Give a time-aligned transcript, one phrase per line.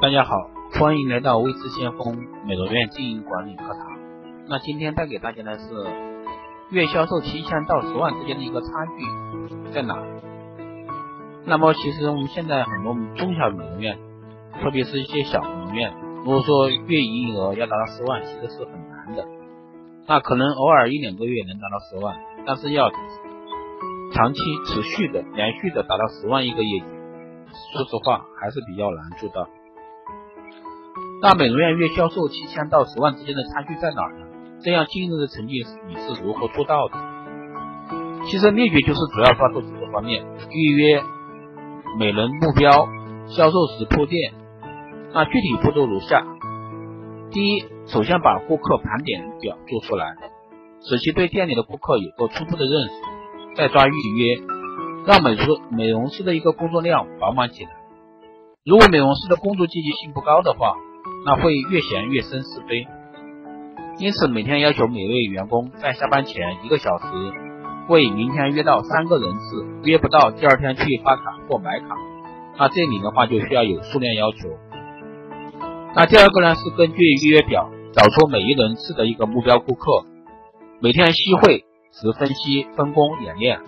[0.00, 0.36] 大家好，
[0.78, 3.98] 欢迎来到微知先锋美容院经营管理课堂。
[4.48, 5.64] 那今天带给大家的是
[6.70, 9.96] 月销售七千到十万之间的一个差距在哪？
[11.46, 13.98] 那么其实我们现在很多中小美容院，
[14.62, 15.92] 特别是一些小美容院，
[16.24, 19.26] 如果说月营业额要达到十万，其实是很难的。
[20.06, 22.16] 那可能偶尔一两个月能达到十万，
[22.46, 22.88] 但是要
[24.12, 26.86] 长期持续的、连续的达到十万一个业绩，
[27.72, 29.48] 说实话还是比较难做到。
[31.20, 34.26] 那美容院月销售七千到十万之间的差距在哪儿呢？
[34.60, 36.96] 这样惊人的成绩你是如何做到的？
[38.26, 41.02] 其实秘诀就是主要抓住几个方面：预约、
[41.98, 42.70] 美人目标、
[43.28, 44.34] 销售时铺垫。
[45.12, 46.26] 那具体步骤如下：
[47.30, 50.14] 第一，首先把顾客盘点表做出来，
[50.82, 52.90] 使其对店里的顾客有个初步的认识，
[53.56, 54.36] 再抓预约，
[55.06, 57.70] 让美容美容师的一个工作量饱满起来。
[58.64, 60.74] 如果美容师的工作积极性不高的话，
[61.24, 62.86] 那会越闲越生是非，
[63.98, 67.04] 因此每天要求每位员工在下班前一个小时
[67.88, 71.96] 为明天约到三个人次，约不到第二天去发卡或买卡。
[72.58, 74.48] 那这里的话就需要有数量要求。
[75.94, 80.04] 那第二个呢是根据预约表找出每一轮次的一个目标顾客，
[80.80, 83.60] 每天夕会时分析分工演练。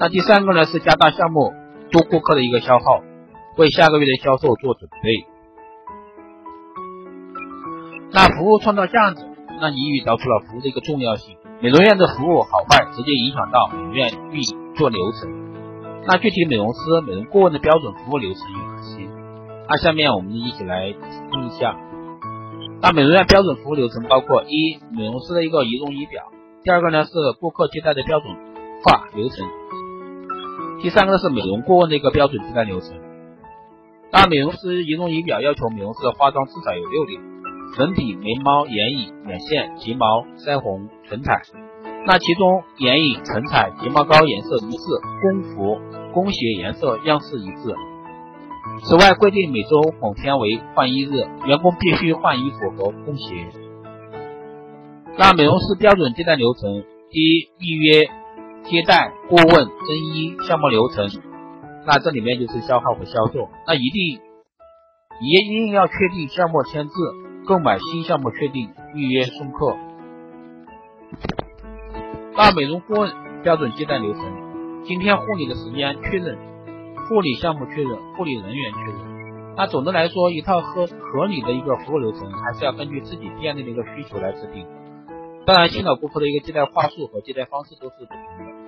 [0.00, 1.52] 那第三个呢是加大项目
[1.92, 3.02] 多顾客的一个消耗，
[3.58, 5.26] 为下个月的销售做准备。
[8.10, 9.22] 那服务创造价值，
[9.60, 11.36] 那你已找出了服务的一个重要性。
[11.60, 14.42] 美容院的服务好坏，直接影响到美容院运
[14.74, 15.28] 作流程。
[16.06, 19.06] 那具体美容师、美容顾问的标准服务流程有哪些？
[19.68, 20.90] 那下面我们一起来
[21.30, 21.76] 听一下。
[22.80, 26.32] 那美容院标准服务流程包括：一、美容师的一个仪容仪表；
[26.64, 28.34] 第二个呢是顾客接待的标准
[28.82, 29.46] 化流程；
[30.82, 32.94] 第三个是美容顾问的一个标准接待流程。
[34.12, 37.20] 那美容师仪容仪表要求美容师化妆至少有六点。
[37.76, 41.40] 粉底、眉毛、眼影、眼线、睫毛、腮红、唇彩，
[42.04, 44.84] 那其中眼影、唇彩、睫毛膏颜色一致，
[45.22, 45.78] 工服、
[46.12, 47.76] 工鞋颜色样式一致。
[48.82, 51.12] 此外，规定每周某天为换衣日，
[51.46, 53.46] 员工必须换衣服和工鞋。
[55.16, 58.08] 那美容师标准接待流程：第一，预约、
[58.70, 61.10] 接待、顾问、更衣项目流程。
[61.86, 63.48] 那这里面就是消耗和销售。
[63.66, 64.20] 那一定
[65.20, 66.92] 一定要确定项目签字。
[67.46, 69.74] 购买新项目确定预约送客。
[72.36, 73.10] 大美容顾问
[73.42, 74.22] 标准接待流程：
[74.84, 76.38] 今天护理的时间确认，
[77.08, 79.54] 护理项目确认，护理人员确认。
[79.56, 84.66] 那总的来说，一套合合理的一个服务流程，还是要根据自己店内的一个需求来制定。
[85.46, 88.59] 当然，新老顾客的一个接待话术和接待方式都是不同的。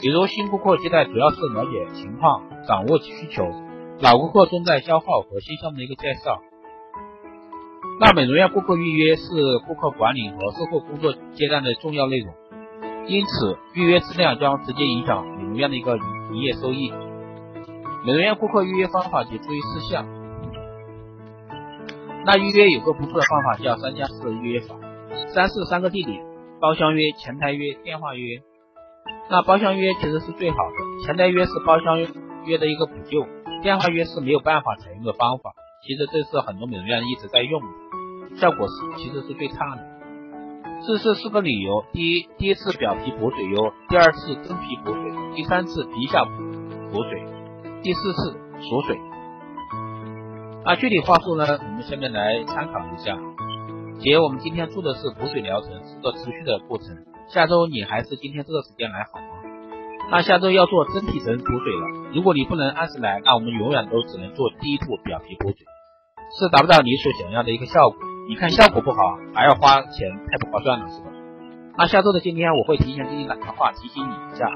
[0.00, 3.44] 比如新顾客接待主要是了解情况，掌握需求；
[4.00, 6.38] 老顾客重在消耗和新项目的一个介绍。
[7.98, 9.24] 那美容院顾客预约是
[9.66, 12.34] 顾客管理和售后工作阶段的重要内容，
[13.06, 16.90] 因此预约质量将直接影响美容院的一个营业收益。
[18.04, 20.06] 美容院顾客预约方法及注意事项。
[22.26, 24.76] 那预约有个不错的方法叫三加四预约法，
[25.28, 26.22] 三是三个地点：
[26.60, 28.42] 包厢约、前台约、电话约。
[29.28, 31.98] 那包厢约其实是最好的，前台约是包厢
[32.44, 33.26] 约的一个补救，
[33.62, 35.52] 电话约是没有办法采用的方法。
[35.82, 37.68] 其实这是很多美容院一直在用的。
[38.36, 39.82] 效果是其实是最差的，
[40.86, 45.02] 这是四个理由：第一，第一次表皮补水优；第二次真皮补水；
[45.34, 47.18] 第三次皮下补水；
[47.82, 48.96] 第四次锁水。
[50.64, 51.44] 那具体话术呢？
[51.46, 53.16] 我们下面来参考一下。
[53.98, 56.86] 姐，我们今天做的是补水疗程，是个持续的过程。
[57.28, 59.26] 下周你还是今天这个时间来好吗？
[60.10, 65.58] 那下周要做真皮层补水了，如果你不能按时来，那我们永远都只能做第一步表皮补水，
[66.38, 67.98] 是达不到你所想要的一个效果。
[68.28, 68.98] 你看效果不好，
[69.34, 71.10] 还要花钱，太不划算了，是吧？
[71.76, 74.48] 那下周的今天我会提前给你打电话提醒你一下。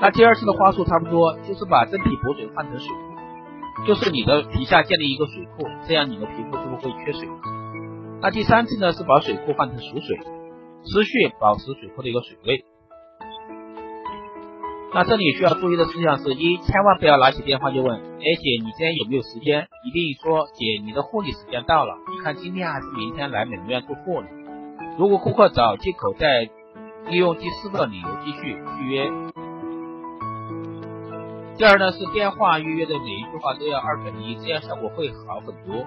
[0.00, 7.28] 那第二次的话术差不多，就是把真皮补水换成水库，就是你的皮下建立一个水库，这样你的皮肤就不会缺水。
[8.20, 10.18] 那第三次呢，是把水库换成熟水，
[10.84, 12.64] 持续保持水库的一个水位。
[14.94, 19.66] 那这里需要注意的事项是一，千万不要拿起电话就问，哎姐，你今天有没有时间？
[19.86, 24.26] 一定说，姐，你的护理时间到了，你看今天还是明天来美容院做护理。
[24.98, 26.50] 如果顾客找借口再
[27.08, 29.10] 利用第四个理由继续预约。
[31.56, 35.86] 第二呢是电话预约的每一句话都要二选一，这样效果会好很多。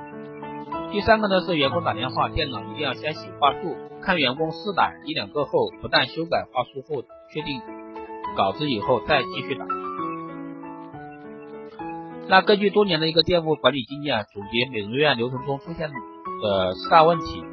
[0.91, 7.03] 第三个呢是员工打电话，电脑一定要先写话术，看员工试打一两个后，不但修改话术后
[7.33, 7.61] 确定。
[8.35, 9.65] 稿子以后再继续打。
[12.27, 17.43] 那根据多年的一个店铺管理经验，总结美容院流程中出现的四大问题。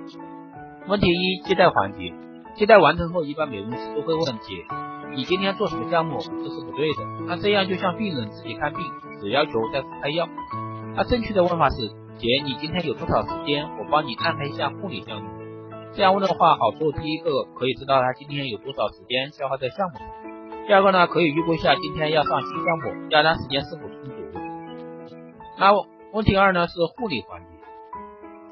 [0.88, 2.12] 问题一：接待环节。
[2.56, 4.64] 接待完成后，一般美容师都会问姐
[5.14, 7.04] ：“你今天做什么项目？”这是不对的。
[7.28, 8.80] 那这样就像病人自己看病，
[9.20, 10.28] 只要求再次开药。
[10.96, 11.76] 那正确的问法是
[12.18, 13.64] ：“姐，你今天有多少时间？
[13.78, 15.28] 我帮你安排一下护理项目。”
[15.94, 24.38] 这样问的话，好处第一个可以知道他今天有多少时间消耗在项目上；第二个呢，可以预估一下今天要上新项目，下单时间是否充足。
[25.58, 25.72] 那
[26.12, 27.48] 问题二呢是护理环节，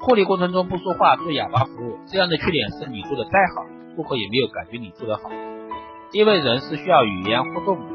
[0.01, 3.65] 护理过程中不说话，做哑巴服务，这样的缺点是你做的再好，
[3.95, 5.23] 顾客也没有感觉你做的好，
[6.11, 7.85] 因为人是需要语言互动的。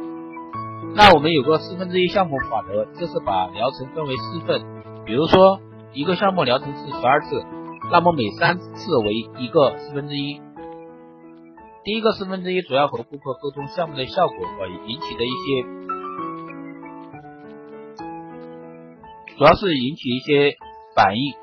[0.94, 4.60] 那我们有个四分之一项目法则，就是把疗程分为四份，
[5.06, 5.60] 比如说
[5.92, 7.42] 一个项目疗程是十二次，
[7.92, 10.40] 那么每三次为一个四分之一。
[11.84, 15.64] 第一个四分之一主要和顾客沟通项目的效果和引起的一些。
[19.38, 20.56] 主要是引起一些
[20.96, 21.34] 反应。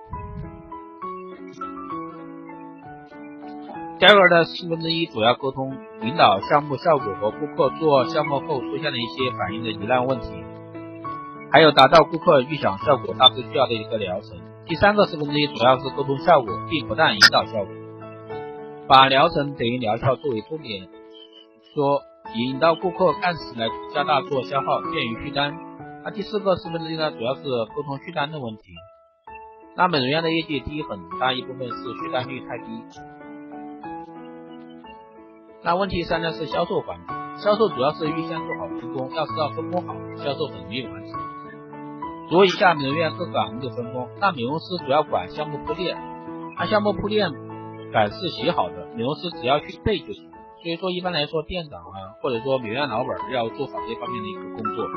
[4.00, 10.27] 第二个呢，四分之一主要沟通引导项目效果和顾客做项目后出现的一些反应的疑难问题，
[11.53, 14.41] 还有达到顾客预想效果大致需要的一个疗程。
[14.65, 17.67] 第三个四分之一主要是沟通效果，并不断引导效果，
[18.88, 20.89] 把疗程等于疗效作为重点
[21.75, 22.01] 说，
[22.33, 25.55] 引导顾客按时来加大做消耗，便于续单。
[26.03, 28.63] 那第四个四分之一呢，主要是沟通续单的问题。
[29.75, 32.65] 那美容院的业绩低很大一部分是续单率太低。
[35.61, 41.32] 那问题三呢是销售环节，销售主要是预先做好分工，要知道分工好，销售很容易完成。
[42.30, 45.98] 所以下美容院各岗位的分工，那美容师主要管项目铺垫，
[46.58, 47.31] 那项目铺垫
[47.94, 50.31] 板是写好的，美容师只要去背就行。
[50.64, 54.88] 所以说一般来说，店长啊或者说美容院老板要做好这方面的一个工作。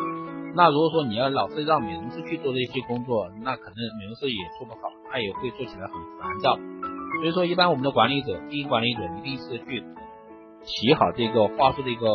[0.55, 6.57] 那如果说你要老是让美容师去做这些工作，那可能美容师也做不好，他也会做起来很烦躁。
[7.21, 9.85] 所以说，一般我们的管理者，经营管理者一定是去
[10.63, 12.09] 写好这个话术的一个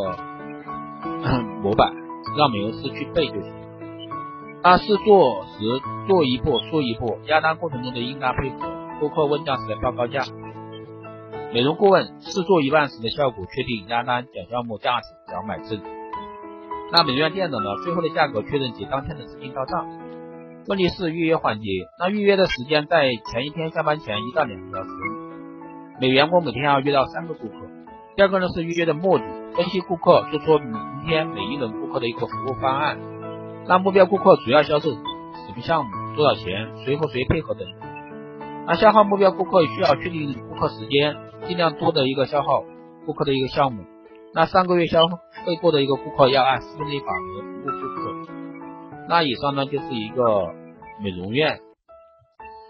[1.62, 1.94] 模板，
[2.38, 3.61] 让美容师去背就行。
[4.63, 8.58] 那是做时做一步说一步，压单过程中的应当配合，
[9.00, 10.22] 顾客问价时的报高价。
[11.52, 15.81] 美容顾问试做一半时的效果确定压单，讲项目价值，讲买证。
[16.92, 17.69] 那美容院店长呢？
[17.84, 19.88] 最后的价格确认及当天的资金到账。
[20.68, 21.68] 问题是预约环节，
[21.98, 24.90] 那预约的时间在前一天下班前一到两个小时。
[26.00, 27.56] 每员工每天要约到三个顾客。
[28.16, 29.24] 第二个呢是预约的目的，
[29.56, 33.00] 分析顾客，做出明天每一轮顾客的一个服务方案。
[33.68, 34.98] 那目标顾客主要销售什
[35.56, 35.92] 么项目？
[36.16, 36.86] 多少钱？
[36.86, 37.68] 谁和谁配合等。
[38.68, 41.16] 那消耗目标顾客需要确定顾客时间，
[41.48, 42.63] 尽量多的一个消耗
[43.06, 43.84] 顾客的一个项目。
[44.34, 45.08] 那上个月消
[45.46, 48.31] 费过的一个顾客要按四分之一法则服务顾客。
[49.10, 50.24] 那以上呢就是一个
[51.04, 51.60] 美容院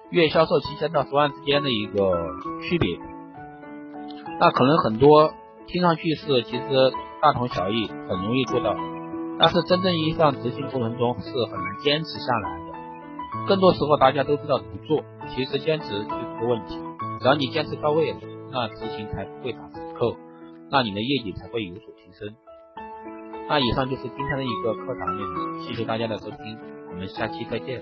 [0.10, 2.16] 月销售七千到十万之间的一个
[2.68, 2.98] 区别。
[4.40, 5.34] 那可能很多
[5.68, 8.74] 听上去是其实大同小异，很容易做到，
[9.42, 12.66] 但是真正意义上执行过程中是很难坚持下来的。
[13.48, 15.04] 更多时候大家都知道怎么做，
[15.34, 16.78] 其实坚持就是个问题。
[17.20, 18.20] 只要你坚持到位了，
[18.52, 20.16] 那执行才不会打折扣。
[20.70, 22.36] 那你的业绩才会有所提升。
[23.50, 26.38] 那以上就是今天的一个课堂内容，谢谢大家的收听，
[26.92, 27.82] 我们下期再见。